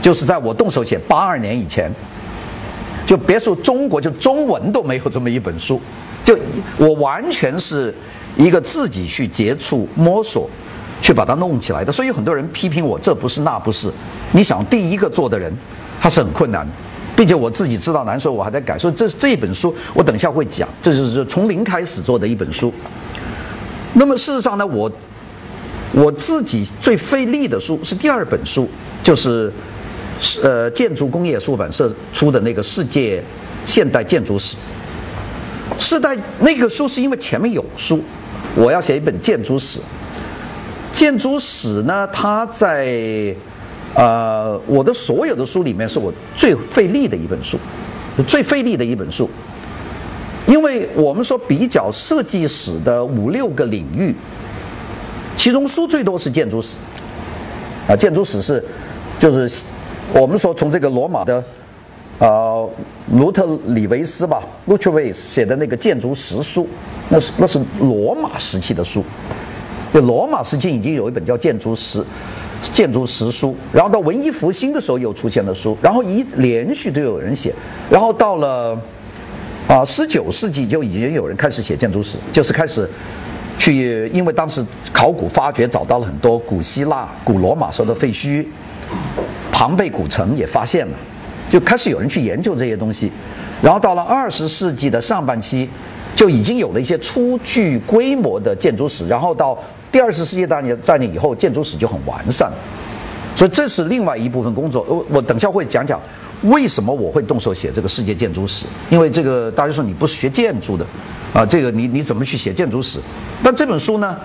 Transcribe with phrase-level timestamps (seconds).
[0.00, 1.90] 就是在我动手写八二年以前，
[3.06, 5.80] 就别说中国，就中文都没有这么一本书。
[6.22, 6.38] 就
[6.76, 7.94] 我完全是
[8.36, 10.48] 一个自己去接触、摸索，
[11.00, 11.90] 去把它弄起来的。
[11.90, 13.90] 所以很多人批评我这不是那不是。
[14.32, 15.52] 你想第一个做的人，
[16.00, 16.66] 他是很困难，
[17.16, 18.78] 并且我自己知道难，所以我还在改。
[18.78, 22.72] 所以这这一本书，我等一下会讲，这就是从零开始做的一本书。
[23.94, 24.90] 那么事实上呢，我
[25.92, 28.68] 我自己最费力的书是第二本书，
[29.02, 29.52] 就是
[30.42, 33.22] 呃建筑工业出版社出的那个《世界
[33.64, 34.56] 现代建筑史》。
[35.78, 38.02] 世代那个书是因为前面有书，
[38.54, 39.80] 我要写一本建筑史。
[40.92, 43.34] 建筑史呢，它在
[43.94, 47.58] 呃我的所有的书里面是我最费力的一本书，
[48.28, 49.30] 最费力的一本书。
[50.46, 54.14] 因为我们说比较设计史的五六个领域，
[55.36, 56.76] 其中书最多是建筑史。
[57.88, 58.62] 啊，建筑史是
[59.18, 59.64] 就是
[60.12, 61.42] 我们说从这个罗马的。
[62.18, 62.68] 呃，
[63.14, 66.68] 卢特里维斯吧 l u t r v i s 写的那个建筑史书，
[67.08, 69.02] 那是那是罗马时期的书。
[69.94, 72.04] 就罗马时期已经有一本叫建筑史，
[72.60, 73.56] 建筑史书。
[73.72, 77.54] 然后到文艺复兴的时候又出现了书，然后一连续都有人写。
[77.88, 78.78] 然后到了
[79.66, 82.86] 啊，十九世纪就已经有人开始写建筑史，就是开始
[83.58, 88.44] 去，因为当时考古发掘找到了很多古希腊、古罗马时候的废墟，
[89.60, 90.96] 庞贝古城也发现了。
[91.50, 93.12] 就开始有人去研究这些东西，
[93.60, 95.68] 然后到了二十世纪的上半期，
[96.16, 99.58] 就已经有了一些初具规模的建筑史，然后到
[99.92, 102.50] 第二次世界大战以后，建筑史就很完善。
[103.36, 104.82] 所以这是另外一部分工作。
[104.88, 106.00] 我我等下会讲讲
[106.44, 110.86] 为什么我会动手写这个世界建筑史，因为这个大家说你不是学建筑的，
[111.34, 112.98] 啊，这个你你怎么去写建筑史？
[113.42, 114.16] 但这本书呢，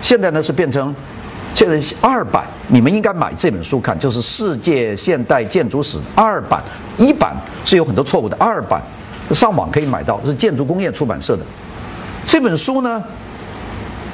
[0.00, 0.94] 现在呢是变成。
[1.56, 6.62] 现在二版，你们应该买这本书看，就是《世界现代建筑史》二版。
[6.98, 8.78] 一版是有很多错误的，二版
[9.30, 11.42] 上网可以买到，是建筑工业出版社的。
[12.26, 13.02] 这本书呢，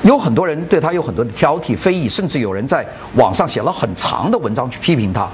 [0.04, 2.86] 有很多人对它有很多的挑剔、非议，甚至有人在
[3.16, 5.28] 网上写了很长的文章去批评它。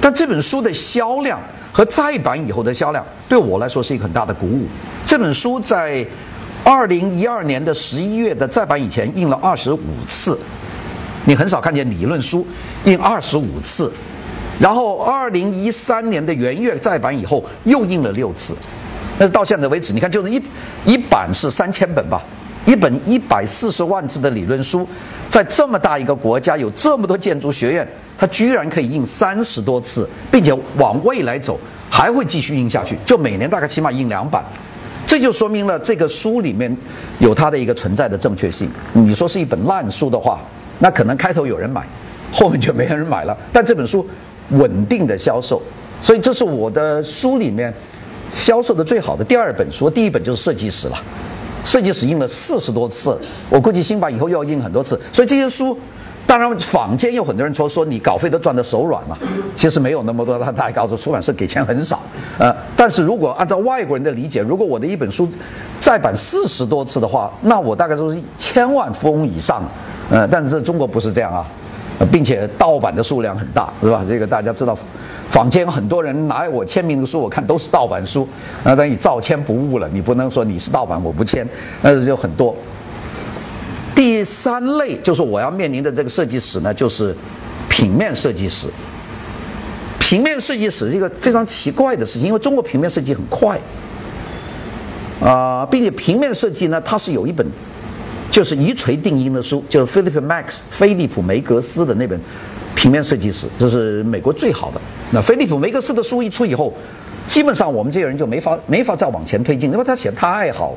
[0.00, 1.38] 但这本书的销量
[1.70, 4.66] 和再版以后的销量，对我来说是一个很大的鼓舞。
[5.04, 6.06] 这本书在
[6.64, 9.78] 二零一二年的十一月的再版以前印了二十五
[10.08, 10.38] 次。
[11.24, 12.46] 你很少看见理论书
[12.84, 13.92] 印二十五次，
[14.58, 18.54] 然后二零一三年的元月再版以后又印了六次，
[19.18, 20.42] 但是到现在为止，你看就是一
[20.84, 22.20] 一版是三千本吧，
[22.66, 24.86] 一本一百四十万字的理论书，
[25.28, 31.56] 在这么大一个国家有这么多建筑学院，它居然可以印三十多次，并且往未来走
[31.88, 34.42] 还会继续印下去，就每年大概起码印两版，
[35.06, 36.76] 这就说明了这个书里面
[37.20, 38.68] 有它的一个存在的正确性。
[38.92, 40.40] 你说是一本烂书的话。
[40.82, 41.86] 那可能开头有人买，
[42.32, 43.36] 后面就没人买了。
[43.52, 44.04] 但这本书
[44.50, 45.62] 稳定的销售，
[46.02, 47.72] 所以这是我的书里面
[48.32, 49.88] 销售的最好的第二本书。
[49.88, 51.00] 第一本就是设计史了，
[51.64, 53.16] 设计史印了四十多次，
[53.48, 55.00] 我估计新版以后又要印很多次。
[55.12, 55.78] 所以这些书，
[56.26, 59.16] 当然坊间有很多人说说你稿费都赚得手软了，
[59.54, 60.36] 其实没有那么多。
[60.40, 62.02] 他大家告诉出版社给钱很少，
[62.40, 65.30] 呃，但是如果按照外国人的理解，如果我的一本书
[65.78, 69.62] 再版四十多次的话，那我大概都是千万富翁以上。
[70.12, 71.46] 呃，但是中国不是这样啊，
[72.12, 74.04] 并且盗版的数量很大，是吧？
[74.06, 74.76] 这个大家知道，
[75.30, 78.28] 坊间很多人拿我签名的书，我看都是盗版书，
[78.62, 79.88] 那等于照签不误了。
[79.90, 81.48] 你不能说你是盗版，我不签，
[81.80, 82.54] 那就很多。
[83.94, 87.16] 第三类就是我要面临的这个设计史呢，就是
[87.70, 88.68] 平面设计史。
[89.98, 93.58] 平面设计史是一个非常奇怪的事情，因为中国平面设计很快，
[95.24, 97.46] 啊，并且平面设计呢，它是有一本。
[98.32, 102.18] 就是一锤定音的书，就是 Philip Max 菲利普梅格斯的那本
[102.74, 104.80] 平面设计史，这是美国最好的。
[105.10, 106.72] 那菲利普梅格斯的书一出以后，
[107.28, 110.74] 基本上我们这些人就没法没法再往前推进，因为他写的太好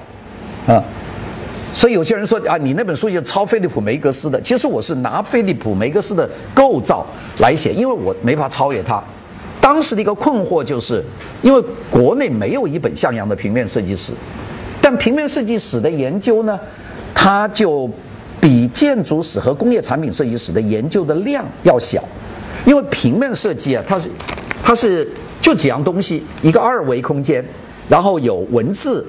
[0.67, 0.83] 了啊。
[1.73, 7.07] 所以有些人说啊，你那本书就抄菲利普梅格斯的，其实我是拿菲利普梅格斯的构造
[7.39, 9.01] 来写，因为我没法超越他。
[9.61, 11.01] 当时的一个困惑就是，
[11.41, 14.11] 因为国内没有一本像样的平面设计史，
[14.81, 16.59] 但平面设计史的研究呢？
[17.25, 17.89] 它就
[18.39, 22.03] 比建筑史和工业产品设计史的研究的量要小，
[22.65, 24.07] 因为平面设计啊，它是
[24.63, 25.11] 它是
[25.41, 27.43] 就几样东西，一个二维空间，
[27.89, 29.03] 然后有文字，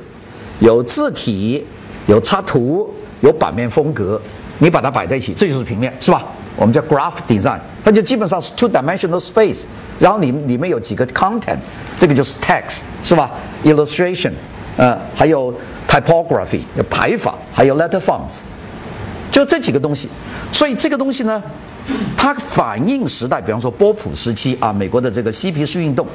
[0.60, 1.62] 有字体，
[2.06, 2.90] 有插图，
[3.20, 4.18] 有版面风格，
[4.60, 6.24] 你把它摆在一起，这就是平面，是吧？
[6.56, 9.64] 我们叫 graph design，它就基本上是 two dimensional space，
[9.98, 11.58] 然后里里面有几个 content，
[11.98, 13.30] 这个就是 text，是吧
[13.62, 14.32] ？illustration，
[14.78, 15.52] 呃，还有。
[15.88, 18.40] Typography 有排法，还有 letter fonts，
[19.30, 20.08] 就这几个东西。
[20.52, 21.42] 所以这个东西呢，
[22.16, 26.06] 它反映时代，比方说波普时期啊，美国的这个嬉皮士运动，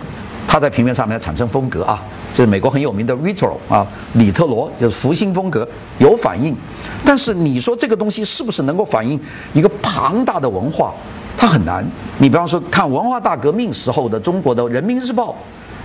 [0.48, 2.02] 它在平面上面产生风格啊，
[2.34, 5.68] 就是美国很有名的 retro 啊，里特罗就是复兴风格
[6.00, 6.56] 有反应。
[7.06, 9.20] 但是你说这个东西是不是能够反映
[9.54, 10.94] 一个庞大的文化？
[11.38, 11.86] 它很难。
[12.20, 15.36] 你比方说看文化大革命时候的中国的人民日报。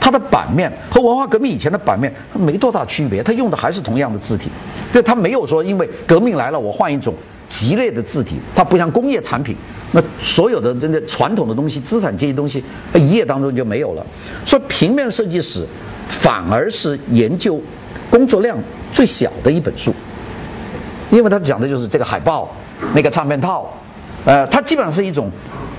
[0.07, 4.49] 它的版面和文化革命以前的版面它没多大区别，它用的还是同样的字体，
[4.93, 7.13] 对，它没有说因为革命来了我换一种
[7.49, 9.57] 激烈的字体，它不像工业产品，
[9.91, 12.63] 那所有的这个传统的东西、资产阶级东西，
[12.93, 14.07] 它一页当中就没有了。
[14.45, 15.67] 所以平面设计史
[16.07, 17.61] 反而是研究
[18.09, 18.57] 工作量
[18.93, 19.93] 最小的一本书，
[21.11, 22.49] 因为它讲的就是这个海报、
[22.95, 23.69] 那个唱片套，
[24.25, 25.29] 呃，它基本上是一种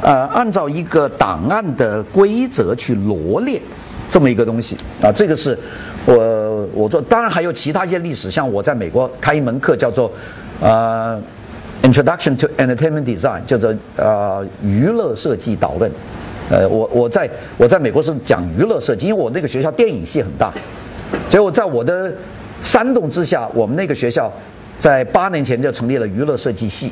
[0.01, 3.61] 呃按照一个档案的规则去罗列。
[4.09, 5.57] 这么一个东西啊，这个是
[6.05, 10.11] 我我做，当然还有其他一些历史，像我在美国开一门课叫做
[10.61, 11.19] 呃
[11.83, 15.91] Introduction to Entertainment Design，叫做呃娱乐设计导论。
[16.49, 20.53] 呃，我我在我在美国是讲娱乐设计，因为我那个学校电影系很大，
[21.29, 22.13] 结果在我的
[22.61, 24.31] 煽动之下，我们那个学校
[24.79, 26.91] 在八年前就成立了娱乐设计系。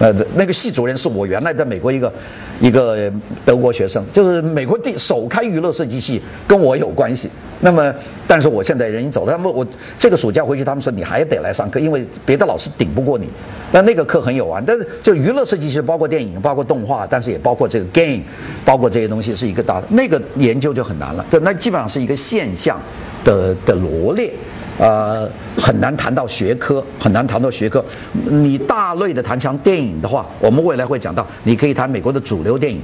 [0.00, 2.12] 呃，那个系主任是我原来在美国一个
[2.58, 3.12] 一个
[3.44, 7.28] 德国学生，就是美国第首开娱乐设计系，跟我有关系。
[7.60, 7.94] 那么，
[8.26, 9.32] 但是我现在人已经走了。
[9.32, 9.64] 他们我
[9.98, 13.28] 这个暑假回去，他们说你还得来上课，因为别的老师顶不过你。
[13.70, 18.22] 那那个课很有玩，但是就娱乐设计系包括电影，包括动画，但是也包括这个 game，
[18.64, 21.22] 包括这些东西是一个大的那个研究就很难了。
[21.30, 22.80] 对，那基本上是一个现象
[23.22, 24.32] 的的罗列。
[24.80, 25.28] 呃，
[25.58, 27.84] 很难谈到学科，很难谈到学科。
[28.12, 32.80] 你大类的谈像电影的话，我们未来会讲到，你可以谈美国的主流电影，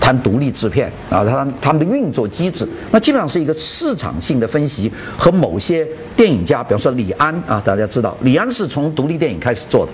[0.00, 5.86] 谈独立制片啊，谈他们的运作机制，那基本上是一个市场性的分析和某些
[6.16, 9.92] 电影家，比方说李安啊，大家知道，李安是从独立电影开始做的。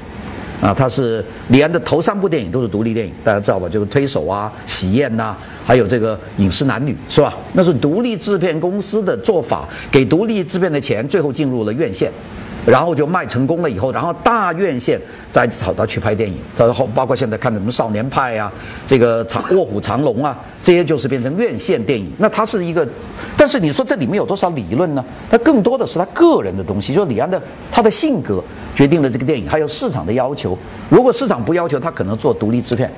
[0.60, 3.68] 啊，他是李安的头三部电影都是独立电影，大家知道吧？
[3.68, 5.34] 就是《推手》啊，《喜宴》呐，
[5.64, 7.34] 还有这个《饮食男女》，是吧？
[7.54, 12.10] 那是独立制片公司的做法，给独立制片的钱，最后进入了院线。
[12.66, 15.00] 然后就卖成功了以后，然后大院线
[15.32, 18.52] 再找他去拍电影，然后包括现在看的什么《少年派》啊，
[18.84, 22.12] 这个长《卧虎藏龙》啊，这些就是变成院线电影。
[22.18, 22.86] 那他是一个，
[23.34, 25.02] 但是你说这里面有多少理论呢？
[25.30, 27.40] 它更多的是他个人的东西，就是李安的
[27.72, 28.44] 他的性格
[28.80, 30.56] 决定了这个电影，还有市场的要求。
[30.88, 32.90] 如果市场不要求，他可能做独立制片。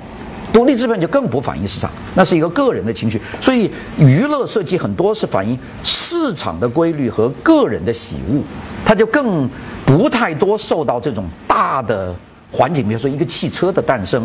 [0.52, 3.20] 独立制片就更不反映市场，那是一个个人的情绪。
[3.40, 3.69] 所以
[3.99, 8.40] 娱乐设计很多是反映市场的规律和个人的喜恶，
[8.84, 9.50] 它就更
[9.84, 12.14] 不太多受到这种大的
[12.52, 14.25] 环境，比如说一个汽车的诞生，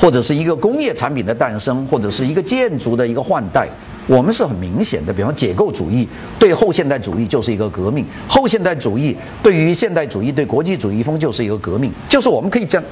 [0.00, 3.68] 或者是一个工业产品的诞生，或者是一个建筑的一个换代。
[4.06, 6.08] 我们是很明显的，比方解构主义
[6.38, 12.82] 对后现代主义就是一个革命，后现代主义对于现代主义对国际主义风就是一个革命，就是我们可以讲。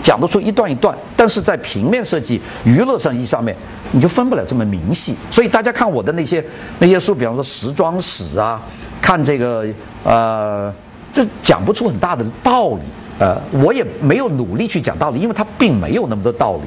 [0.00, 3.54] 讲得出一段一段，但是在平面设计、娱乐设计上面，
[3.90, 5.14] 你就分不了这么明细。
[5.30, 6.42] 所以大家看我的那些
[6.78, 8.62] 那些书，比方说时装史啊，
[9.02, 9.66] 看这个
[10.04, 10.72] 呃，
[11.12, 12.80] 这讲不出很大的道理。
[13.18, 16.62] 呃，我也没有努力去讲道理，因为它并没有那么多道理。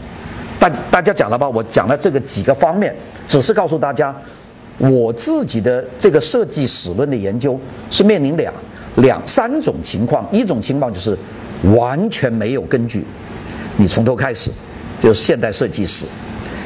[0.61, 1.49] 大大家讲了吧？
[1.49, 2.95] 我讲了这个几个方面，
[3.27, 4.15] 只是告诉大家，
[4.77, 7.59] 我自己的这个设计史论的研究
[7.89, 8.53] 是面临两
[8.97, 11.17] 两三种情况，一种情况就是
[11.75, 13.03] 完全没有根据。
[13.75, 14.51] 你从头开始，
[14.99, 16.05] 就是现代设计史；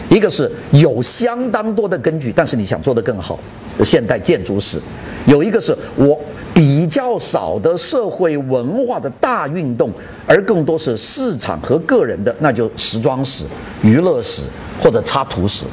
[0.09, 3.39] 一个是有相当多的根据，但是你想做得更好，
[3.81, 4.77] 现代建筑史；
[5.25, 6.19] 有一个是我
[6.53, 9.89] 比较少的社会文化的大运动，
[10.27, 13.45] 而更多是市场和个人的，那就时装史、
[13.81, 14.41] 娱乐史
[14.81, 15.65] 或者插图史。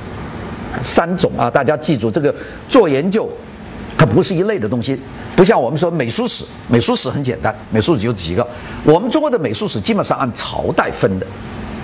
[0.82, 2.34] 三种啊，大家记住，这个
[2.66, 3.28] 做研究，
[3.96, 4.98] 它不是一类的东西。
[5.36, 8.46] 不像我们说美术史，美术史很简单，美术史就几个。
[8.82, 11.26] 我们中国的美术史基本上按朝代分的，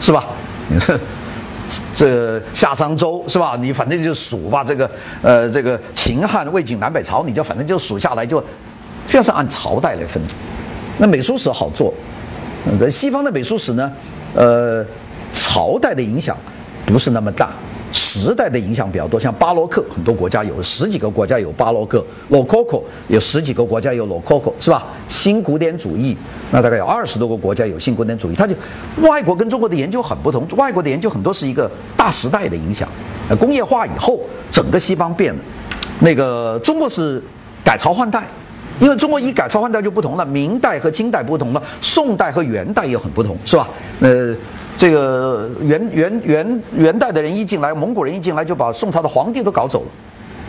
[0.00, 0.26] 是吧？
[1.92, 3.56] 这夏商周是吧？
[3.60, 8.42] 你反正就数吧，这个呃，这个秦汉魏晋南北朝，你就反正就数下来，就
[9.06, 10.20] 就是按朝代来分。
[10.96, 11.92] 那美术史好做，
[12.90, 13.92] 西方的美术史呢，
[14.34, 14.84] 呃，
[15.58, 16.36] 朝代的影响
[16.86, 17.50] 不是那么大。
[17.90, 21.98] 时代的影响比较多，像巴洛克，很多国家有十几个国家有巴洛克；
[22.28, 24.86] 洛可可有十几个国家有洛可可，是吧？
[25.08, 26.16] 新古典主义，
[26.52, 28.36] 那大概有二十多个国家有新古典主义。
[28.36, 28.54] 它就
[29.00, 32.88] 外国跟中国的研究很不同，外国的研究很多是一个大时代的影响。
[33.40, 34.20] 工业化以后，
[34.52, 35.40] 整个西方变了。
[35.98, 37.20] 那个中国是
[37.64, 38.22] 改朝换代，
[38.80, 43.68] 因为中国一改朝换代就不同了，明代和清代不同了，宋代和元代也很不同，是吧？
[44.00, 44.36] 呃。
[44.78, 49.86] 这个元元元元代的人一进来，蒙古人一进来就把宋朝的皇帝都搞走了，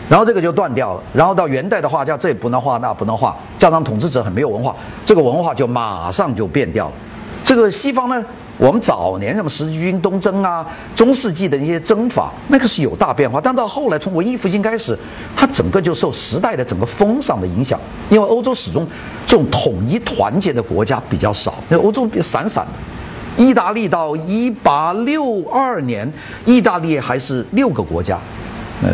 [0.08, 1.02] 然后这个就断掉了。
[1.12, 4.72] 然后到元代的画家，这也不能画，那不能画，加上统治者很没有文化，
[5.04, 6.92] 这个文化就马上就变掉了。
[7.42, 8.24] 这个西方呢，
[8.56, 13.40] 我们早年什么十字军东征啊，中世纪的那些征法，那个是有大变化。
[13.40, 14.96] 但到后来，从文艺复兴开始，
[15.34, 17.80] 它整个就受时代的整个风尚的影响。
[18.08, 18.86] 因为欧洲始终
[19.26, 22.89] 这种统一团结的国家比较少，那欧洲比较散散的。
[23.40, 26.10] 意大利到一八六二年，
[26.44, 28.18] 意大利还是六个国家。
[28.82, 28.90] 呃，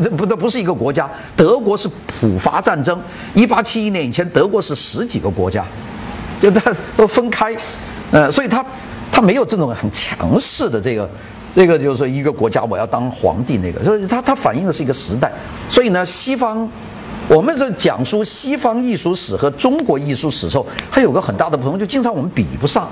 [0.00, 1.10] 这不，这不是一个国家。
[1.34, 2.96] 德国是普法战争，
[3.34, 5.64] 一八七一年以前，德国是十几个国家，
[6.40, 7.56] 就它都分开。
[8.12, 8.64] 呃，所以它
[9.10, 11.10] 它没有这种很强势的这个，
[11.52, 15.32] 这个就是说一个国家我要当皇帝那个，所以它它反映的是一个时代。
[15.68, 16.68] 所以呢，西方
[17.26, 22.88] 我们在讲述西方艺术史和中国艺术史的时候，还有个很大的不同，就经常我们比不上。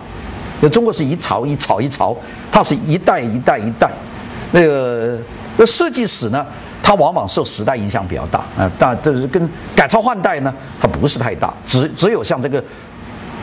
[0.60, 2.16] 就中国是一朝一朝一朝，
[2.52, 3.90] 它是一代一代一代，
[4.52, 5.18] 那个。
[5.56, 6.46] 那设计史呢？
[6.82, 11.52] 它往往受时代影响比较大啊，但这是跟改朝换代呢，它不是太大。
[11.66, 12.64] 只只有像这个，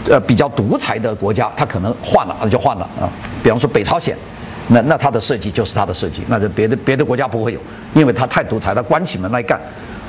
[0.10, 3.08] 呃，比较独裁的国家，它可能换了，那就换了啊。
[3.44, 4.18] 比方说北朝鲜，
[4.70, 7.60] 那那它的设计就是它的设计，那这别的别的国家不会有，
[7.94, 9.60] 因为它太独裁，它关起门来干。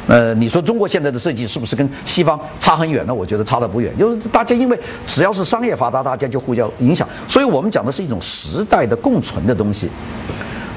[0.08, 3.14] 呃，你说中国现在的设计是不是跟西方差很远呢？
[3.14, 7.06] 我觉得差得不远，就是大家因为只要是商业发达，大家就互相影响。
[7.28, 9.90] 所以我们讲的是一种时代的共存的东西。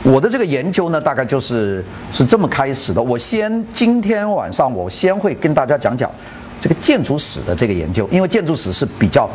[0.03, 3.01] 我的这个研究呢，大概就是是这么开始的。
[3.01, 6.11] 我先今天晚上我先会跟大家讲讲
[6.59, 9.29] 这个建筑史的这个研究，因为建筑史是比较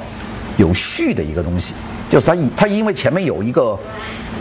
[0.59, 1.73] 有序的一个东西，
[2.11, 3.79] 就是它以它因为前面有一个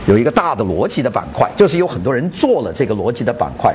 [0.05, 3.73] 有一个大的逻辑的板块，就是有很多人做了这个逻辑的板块。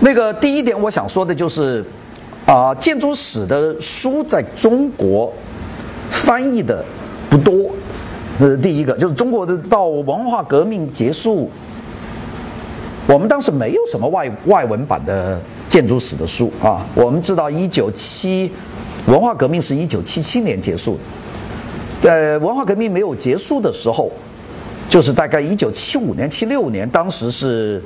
[0.00, 1.84] 那个第一点我想说的就是
[2.46, 5.32] 啊，建筑史的书在中国
[6.10, 6.84] 翻译的
[7.28, 7.70] 不多。
[8.38, 11.50] 这是第一个，就是中国的到文化革命结束，
[13.08, 16.86] 我们当时没有什么外外文版的建筑史的书啊。
[16.94, 18.52] 我们知道，一九七
[19.06, 20.96] 文化革命是一九七七年结束
[22.00, 24.08] 的，在文化革命没有结束的时候，
[24.88, 27.82] 就是大概一九七五年、七六年，当时是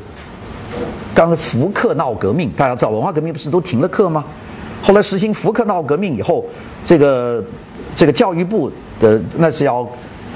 [1.15, 4.25] 刚才福克闹革命，大家知道文化革命不是都停了课吗？
[4.83, 6.45] 后来实行福克闹革命以后，
[6.85, 7.45] 这个
[7.95, 9.89] 这个教育部的那是要。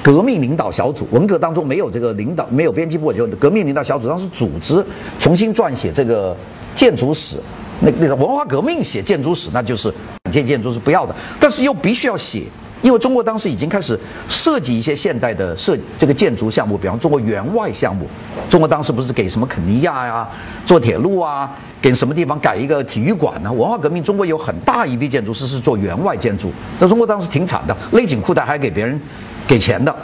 [0.03, 4.85] 革命领导小组，文革当中没有这个领导，没有编辑部，就革命领导小组当时组织
[5.19, 6.37] 重新撰写这个
[6.77, 7.39] 建筑史。
[7.81, 9.93] 那那个文化革命写建筑史，那就是
[10.31, 12.45] 建建筑是不要的，但是又必须要写，
[12.87, 18.07] 因为中国当时已经开始设计一些现代的设这个建筑项目，比方中国援外项目。
[18.49, 20.29] 中国当时不是给什么肯尼亚呀
[20.65, 21.53] 做铁路啊，
[21.83, 23.53] 给什么地方改一个体育馆呢？
[23.53, 29.01] 文化革命中国有很大一批建筑师是做援外建筑，那中国当时挺惨的，勒紧裤带还给别人。
[29.49, 29.95] 给钱的，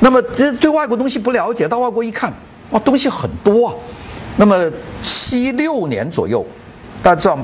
[0.00, 2.32] 那么这对外国东西不了解，到外国一看，
[2.70, 3.74] 哇，东西很多啊。
[4.38, 4.70] 那么
[5.02, 6.42] 七六年左右，
[7.02, 7.38] 大家知道，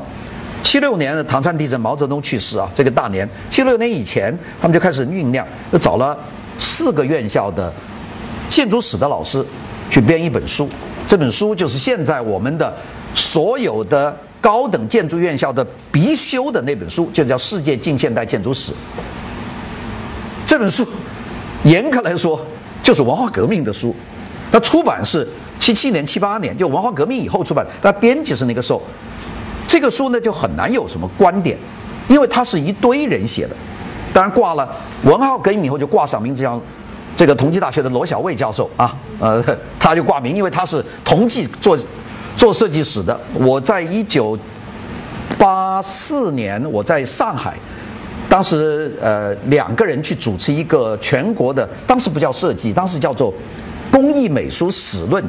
[0.63, 3.29] 七六年的唐山地震，毛泽东去世啊，这个大年。
[3.51, 6.17] 七六年以前，他们就开始酝酿，就找了
[6.59, 7.73] 四个院校的
[8.49, 9.45] 建筑史的老师
[9.91, 10.69] 去编一本书。
[11.07, 12.73] 这本书就是现在我们的
[13.15, 18.73] 所有的高等建筑院校的必修的那本书，就叫《世界近现代建筑史》。
[20.47, 20.87] 这本书。
[21.65, 22.45] 严格来说，
[22.83, 23.95] 就是文化革命的书。
[24.51, 25.25] 它出版是
[25.61, 27.65] 七七年、七八年，就文化革命以后出版。
[27.81, 28.83] 它编辑是那个时候，
[29.73, 31.57] 这个书呢就很难有什么观点，
[32.07, 33.57] 因为它是一堆人写的。
[34.13, 34.69] 当然挂了
[35.05, 36.61] 文化革命以后就挂上名字，叫
[37.17, 39.43] 这个同济大学的罗小卫教授啊，呃，
[39.81, 41.79] 他就挂名，因为他是同济做
[42.37, 43.19] 做设计史的。
[43.33, 44.39] 我在一九
[45.39, 47.55] 八四年我在上海。
[48.29, 53.33] 当时，呃，两个人去主持一个全国的，当时不叫设计，当时叫做
[53.91, 55.25] 工艺美术史论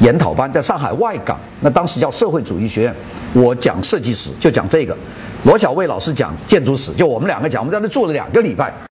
[0.00, 1.38] 研讨班，在上海外港。
[1.60, 2.94] 那当时叫社会主义学院，
[3.32, 4.96] 我讲设计史，就讲这个。
[5.44, 8.72] 罗小卫老师讲建筑史，就我们两个讲，我们在那住了两个礼拜。